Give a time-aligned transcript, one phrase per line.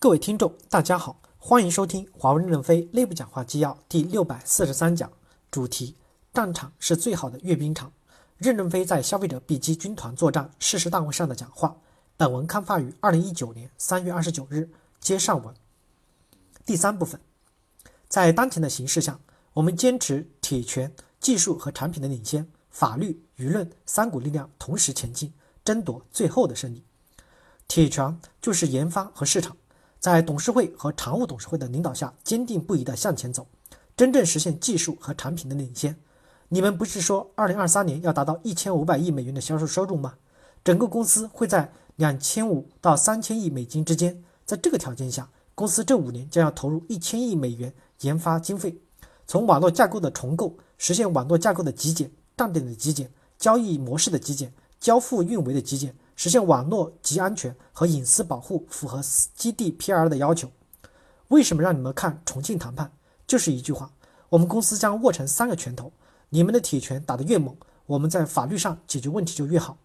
[0.00, 5.10] 各位听众，大家好，欢迎收听华为任正非内部讲话纪要第六百四十三讲，
[5.50, 5.96] 主题：
[6.32, 7.92] 战场是最好的阅兵场。
[8.36, 11.76] 任正非在消费者 B 机军团作战誓师大会上的讲话。
[12.16, 14.70] 本文刊发于二零一九年三月二十九日。
[15.00, 15.52] 接上文。
[16.64, 17.20] 第三部分，
[18.08, 19.18] 在当前的形势下，
[19.52, 25.32] 我们坚持铁拳、技术和产品的领先，法律、舆论三股力量同时前进，
[25.64, 26.84] 争夺最后的胜利。
[27.66, 29.56] 铁拳就是研发和市场。
[30.00, 33.46] 在董事会和常务董事会的领导下，坚定不移地向前走，
[33.96, 35.96] 真正实现技术和产品的领先。
[36.48, 40.14] 你们不是说二零二三年要达到一千五百亿美元的销售收入吗？
[40.64, 44.22] 整个公司会在两千五到三千亿美金之间。
[44.46, 48.78] 在这个条件下，公司这五年将要投入一千亿美元研发经费，
[49.26, 55.94] 从网络架构的重构，实现网络架构的极简、站点的极简、交易模式的极简、交付运维的极简。
[56.18, 60.50] 实现网络及安全和隐私保护符合 GDPR 的要求。
[61.28, 62.90] 为什么让你们看重庆谈判？
[63.24, 63.92] 就是一句话：
[64.30, 65.92] 我们公司将握成三个拳头。
[66.30, 69.78] 你们的铁拳打得越猛，我们在法律上解决问题就越好。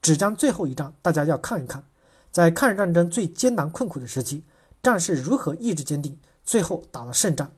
[0.00, 1.82] 只将最后一仗，大家要看一看，
[2.30, 4.44] 在抗日战争最艰难困苦的时期，
[4.80, 7.50] 战士如何意志坚定，最后打了胜仗。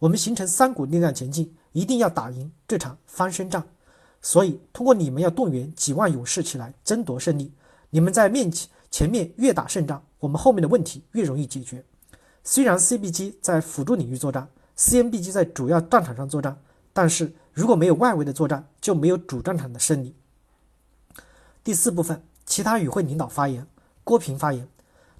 [0.00, 3.66] 我们形成三股力量前进，一定要打赢这场翻身仗。
[4.20, 7.50] 所以，通过你们要动员几万勇士起来争夺胜利。
[7.94, 11.84] 你们在面前前面越打胜仗，我们后面的问题越容易解决。
[12.42, 14.48] 虽然 CB 机在辅助领域作战
[14.78, 16.58] ，CMB 机在主要战场上作战，
[16.94, 20.14] 但是如果没有外围的作战，就没有主战场的胜利。
[21.62, 23.66] 第四部分，其他与会领导发言。
[24.04, 24.66] 郭平发言：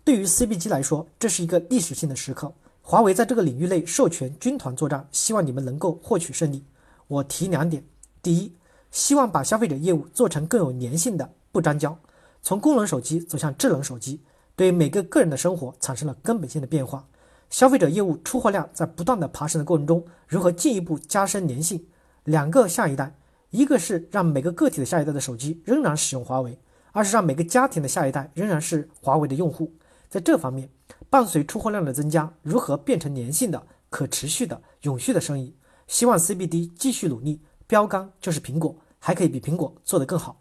[0.02, 2.54] 对于 CB 机来说，这是一个历史性的时刻。
[2.80, 6.64] 华为在这个领域内授权军团作战，希望你们能够获取胜利。
[7.06, 7.84] 我提两点：
[8.22, 8.56] 第一，
[8.90, 11.98] 希望把消费者业务做成更有粘性的，不粘胶。
[12.42, 14.20] 从功能手机走向智能手机，
[14.56, 17.06] 对每个个人的生活产生了根本性的变化。
[17.48, 21.86] 消费者业务出货量在不断的爬升的过程中，如何进一步加深粘性？
[22.24, 23.16] 两个下一代，
[23.50, 26.58] 一个是让每个个体的下一代的手机仍然使用华为，
[26.90, 29.72] 二是让每个家庭的下一代仍然是华为的用户。
[30.08, 30.68] 在这方面，
[31.08, 35.54] 伴随出货量的增加，如何变成粘性的、可持续的、永续的生意？
[35.86, 40.40] 希望 CBD 继续努力，标杆就是苹果，还可以比苹果做得更好。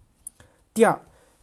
[0.73, 0.99] 第二。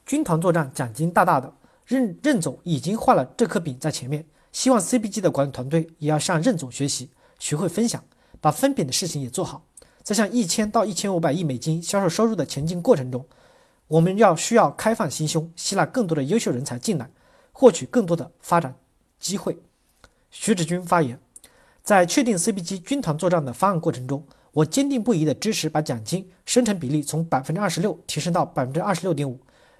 [0.08, 1.52] 军团作战奖金大大的，
[1.84, 8.02] 任任总已经画了这颗饼在前面，希望 CBG 的管理团队也要向任总学习，学会分享，
[8.40, 9.66] 把分饼的事情也做好。
[10.02, 13.22] 在向一千到一千五百亿美金销售收入的前进过程中，
[13.86, 17.10] 我们要需要开放心胸，吸纳更多的优秀人才进来，
[17.52, 18.74] 获取更多的发展
[19.20, 19.58] 机会。
[20.30, 21.20] 徐志军发言，
[21.82, 29.38] 在确定 CBG 军团作战的方案过程中，我坚定不移地支持把奖金生成比例从百分之二十六提升到百分之二十六点五。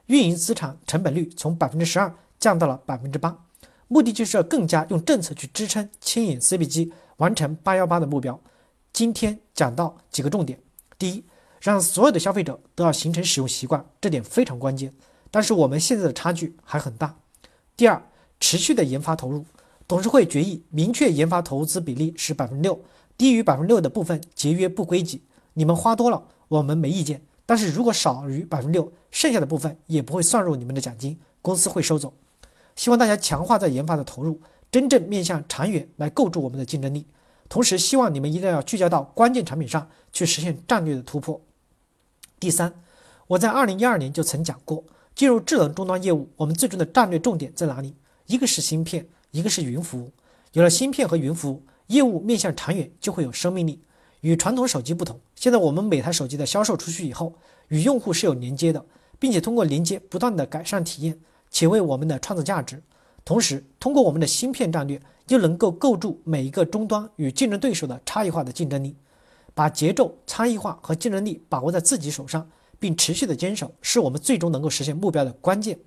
[0.09, 3.45] 运营资产成本率从百分之十二降到了百分之八，
[3.89, 8.41] 目的就是要更加用政策去支撑牵引 CB 机完成八幺八的目标。
[8.91, 10.59] 今天讲到几个重点：
[10.99, 11.25] 第一，
[11.61, 14.95] 让所有的消费者都要形成使用习惯，这点非常关键。
[15.31, 17.19] 但是我们现在的差距还很大。
[17.77, 18.03] 第二，
[18.41, 19.45] 持续的研发投入，
[19.87, 22.81] 董事会决议明确研发投资比例是百分之六，
[23.19, 25.23] 低于百分之六的部分节约不归己。
[25.53, 27.21] 你们花多了，我们没意见。
[27.49, 32.13] 但是如果少于百分之六，剩下的部分也不会算入你们的奖金，公司会收走。
[32.77, 34.39] 希望大家强化在研发的投入，
[34.71, 37.07] 真正面向长远来构筑我们的竞争力。
[37.49, 41.41] 同时，希望你们一定要聚焦到关键产品上去实现战略的突破。
[42.39, 42.75] 第三，
[43.29, 47.97] 我在二零一二年就曾讲过，进入智能终端业务，我们最终的战略重点在哪里？
[48.27, 50.13] 一个是芯片，一个是云服务。
[50.53, 53.81] 有了芯片和云服务，业务面向长远就会有生命力。
[54.21, 57.33] 与传统手机不同，现在我们每台手机的销售出去以后，
[57.69, 58.85] 与用户是有连接的，
[59.19, 61.19] 并且通过连接不断的改善体验，
[61.51, 62.83] 且为我们的创造价值。
[63.25, 68.97] 同时，通过我们的芯片战略，又能够构筑每一个终端与竞争对手的差异化的竞争力。
[69.55, 75.79] 把节奏、差异化和竞争力把握在自己手上，并持续的坚守，是我们最终能够实现目标的关键。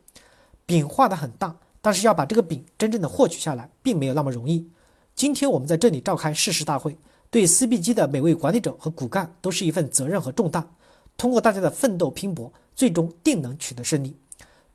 [0.66, 4.70] 饼画得很大，但是要把这个饼真正的获取下来，并没有那么容易。
[5.16, 6.98] 今天我们在这里召开誓师大会。
[7.32, 10.70] 对 CB 机的每位管理者和骨干都是一份责任和重担。
[11.18, 14.18] 通过大家的奋斗拼搏，最终定能取得胜利。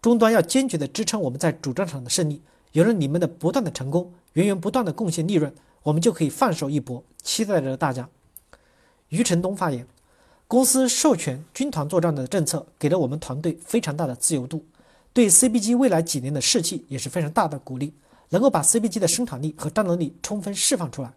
[0.01, 2.41] 终端要坚决地支撑我们在主战场的胜利。
[2.73, 7.05] 有了你们的不断的成功，源源不断的贡献利润，我们就可以放手一搏。
[7.23, 8.09] 期待着大家。
[9.11, 9.87] 余承东发言：
[10.49, 14.65] 公司授权军团作战的政策给了我们团队非常大的自由度，
[15.13, 17.93] 对 CB 机未来几年的士气也是非常大的鼓励，
[18.31, 21.13] 能够把 CB 机的生产力和战斗力充分释放出来。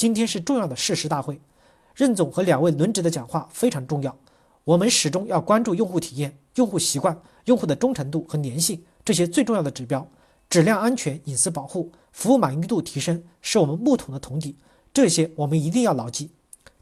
[0.00, 1.38] 今天是重要的誓师大会，
[1.94, 4.16] 任总和两位轮值的讲话非常重要。
[4.64, 10.08] 我们始终要关注用户体验、用户习惯、用户的忠诚度和粘性这些最重要的指标。
[10.48, 14.56] 质量安全、隐私保护、服务满意度提升是我们木桶的桶底，
[14.90, 16.30] 这些我们一定要牢记。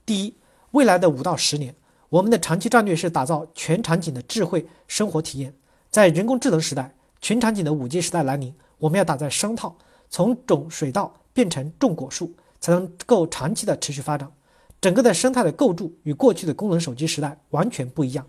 [0.06, 0.37] 第一，
[0.71, 1.75] 未来的五到十年，
[2.11, 5.53] 我们的长期战略是打造全场景的智慧生活体验。
[5.91, 9.76] 在人工智能时代，全场景的五 G 时代来临，我们要打在生套，
[10.09, 14.31] 从种水稻变成种果树，才能够长期的持续发展。
[14.81, 18.27] 整个的生态的构筑与过去的功能手机时代完全不一样。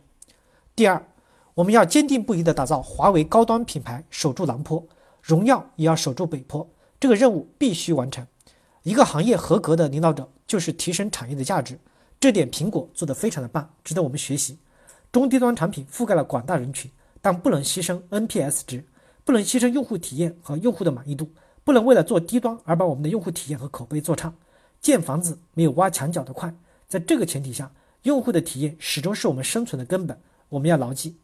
[0.76, 1.06] 第二，
[1.54, 4.84] 我们要坚定不移地打造华为高端品牌，守住南坡，
[5.22, 6.68] 荣耀也要守住北坡，
[7.00, 8.26] 这个任务必须完成。
[8.84, 11.78] 一个行业合格的领导者就是提升产业的价值，
[12.20, 14.58] 这点苹果做得非常的棒，值得我们学习。
[15.12, 16.90] 中低端产品覆盖了广大人群，
[17.22, 18.84] 但不能牺牲 NPS 值，
[19.24, 21.30] 不能牺牲用户体验和用户的满意度，
[21.70, 24.34] 不能为了做低端而把我们的用户体验和口碑做差。
[24.82, 26.52] 建房子没有挖墙脚的快，
[26.88, 27.72] 在这个前提下，
[28.02, 30.20] 用户的体验始终是我们生存的根本，
[30.50, 31.16] 我们要牢记。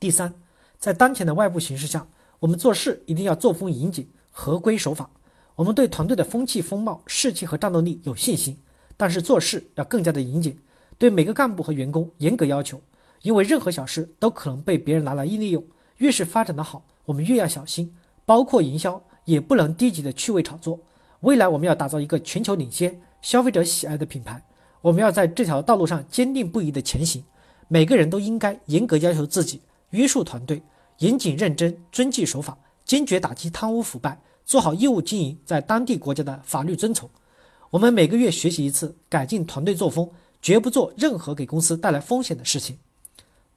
[0.00, 0.32] 第三，
[0.78, 2.06] 在当前的外部形势下，
[2.38, 5.10] 我们做事一定要作风严谨、合规守法。
[5.54, 8.56] 我们对团队的风气、风貌、士气和战斗力有信心，
[8.96, 10.58] 但是做事要更加的严谨，
[10.96, 12.80] 对每个干部和员工严格要求，
[13.20, 15.62] 因为任何小事都可能被别人拿来利用。
[15.98, 17.94] 越是发展的好，我们越要小心，
[18.24, 20.80] 包括营销也不能低级的趣味炒作。
[21.20, 24.42] 未来我们要打造一个全球领先、消费者喜爱的品牌，
[24.80, 27.22] 我们要在这条道路上坚定不移地前行。
[27.68, 30.62] 每个人都应该严格要求自己，约束团队，
[30.98, 37.10] 严谨认真，遵纪守法，坚决打击贪污腐败，做好业务经营在当地国家的法律遵从。
[37.70, 40.08] 我们每个月学习一次，改进团队作风，
[40.40, 42.78] 绝不做任何给公司带来风险的事情。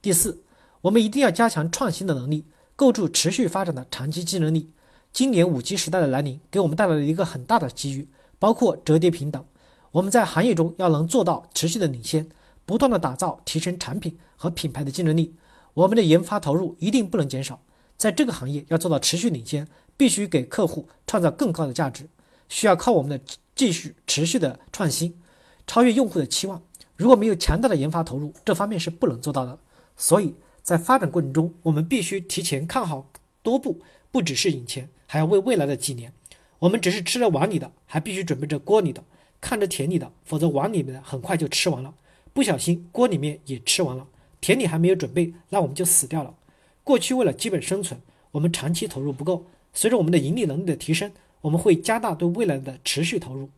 [0.01, 0.41] 第四，
[0.81, 2.45] 我们一定要加强创新的能力，
[2.75, 4.71] 构筑持续发展的长期竞争力。
[5.11, 8.07] 今年五 G 时代的来临，给我们带来了一个很大的机遇，
[8.37, 9.43] 包括折叠屏等。
[9.91, 12.29] 我们在行业中要能做到持续的领先，
[12.65, 15.35] 不断的打造、提升产品和品牌的竞争力。
[15.73, 17.59] 我们的研发投入一定不能减少。
[17.97, 19.67] 在这个行业要做到持续领先，
[19.97, 22.07] 必须给客户创造更高的价值，
[22.47, 23.19] 需要靠我们的
[23.55, 25.19] 继续持续的创新，
[25.67, 26.61] 超越用户的期望。
[26.95, 29.57] 如果没有强大的研发投入，这方面是不能做到的。
[29.97, 33.09] 所以在发展过程中，我们必须提前看好
[33.41, 34.89] 多步，不只是眼前。
[35.11, 36.13] 还要为未来的几年，
[36.59, 39.03] 我们只是吃了碗里的，还必须准备着锅里的，
[39.41, 41.95] 看着田里的，否则碗里面的很快就吃完了，
[42.31, 44.05] 不小心锅里面也吃完了，
[44.39, 46.35] 田里还没有准备，那我们就死掉了。
[46.83, 53.49] 过去为了基本生存，我们长期投入不够，随着我们的盈利能力的提升，我们会加大对未来的持续投入。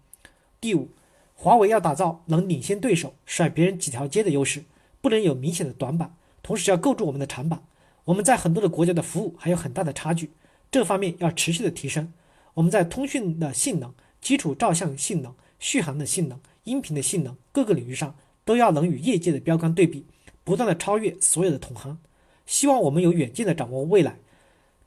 [0.62, 0.88] 第五，
[1.36, 4.64] 华为要打造能领先对手、甩别人几条街的优势，
[5.02, 7.62] 不能有明显的短板，同时要构筑我们的长板。
[8.06, 10.32] 我们在很多的国家的服务还有很大的差距。
[10.72, 12.14] 这方面要持续的提升，
[12.54, 18.16] 我们在通讯的性能、基础照相性能、续航的性能、音频的性能各个领域上
[18.46, 20.06] 都要能与业界的标杆对比，
[20.46, 22.00] 不断的超越所有的同行。
[22.46, 24.20] 希望我们有远见的掌握未来，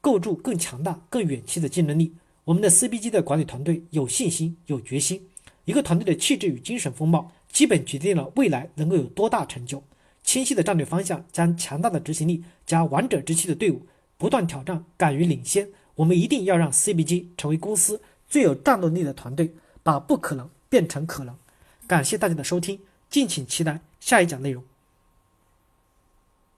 [0.00, 2.14] 构筑更强大、更远期的竞争力。
[2.44, 5.28] 我们的 CBG 的管理团队有信心、有决心。
[5.66, 9.82] 一个团队的气质与精神风貌，基本决定了未来能够有多大成就。
[10.22, 13.86] 清晰的战略方向，将强大的执行力加王者之气的队伍。
[14.24, 15.68] 不断挑战，敢于领先。
[15.96, 21.36] 我们一定要让 CBG 成为公司最有战斗力的团队，把不可能变成可能。
[21.86, 22.80] 感谢大家的收听，
[23.10, 24.64] 敬请期待下一讲内容。